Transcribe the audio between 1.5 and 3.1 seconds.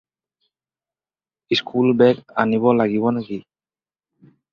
school bag আনিব লাগিব